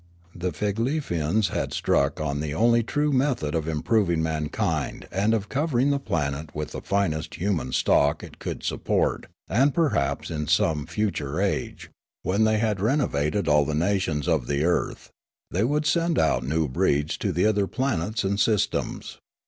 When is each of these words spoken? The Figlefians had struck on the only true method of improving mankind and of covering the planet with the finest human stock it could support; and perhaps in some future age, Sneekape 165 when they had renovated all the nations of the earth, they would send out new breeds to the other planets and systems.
The 0.33 0.49
Figlefians 0.51 1.49
had 1.49 1.73
struck 1.75 2.19
on 2.19 2.39
the 2.39 2.55
only 2.55 2.81
true 2.81 3.11
method 3.13 3.53
of 3.53 3.67
improving 3.67 4.23
mankind 4.23 5.07
and 5.11 5.31
of 5.31 5.47
covering 5.47 5.91
the 5.91 5.99
planet 5.99 6.55
with 6.55 6.71
the 6.71 6.81
finest 6.81 7.35
human 7.35 7.71
stock 7.71 8.23
it 8.23 8.39
could 8.39 8.63
support; 8.63 9.27
and 9.47 9.75
perhaps 9.75 10.31
in 10.31 10.47
some 10.47 10.87
future 10.87 11.39
age, 11.39 11.91
Sneekape 12.25 12.31
165 12.31 12.31
when 12.31 12.43
they 12.45 12.57
had 12.57 12.81
renovated 12.81 13.47
all 13.47 13.63
the 13.63 13.75
nations 13.75 14.27
of 14.27 14.47
the 14.47 14.63
earth, 14.63 15.11
they 15.51 15.63
would 15.63 15.85
send 15.85 16.17
out 16.17 16.43
new 16.43 16.67
breeds 16.67 17.15
to 17.17 17.31
the 17.31 17.45
other 17.45 17.67
planets 17.67 18.23
and 18.23 18.39
systems. 18.39 19.19